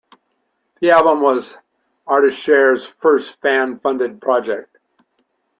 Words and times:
The 0.79 0.89
album 0.89 1.21
was 1.21 1.55
ArtistShare's 2.07 2.87
first 2.87 3.39
fan-funded 3.39 4.19
project. 4.19 4.79